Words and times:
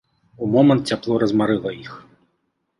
У 0.45 0.47
момант 0.55 0.81
цяпло 0.95 1.19
размарыла 1.25 1.77
іх. 1.85 1.93